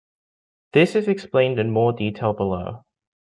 This 0.73 0.95
is 0.95 1.07
explained 1.07 1.59
in 1.59 1.69
more 1.69 1.93
detail 1.93 2.33
below. 2.33 2.85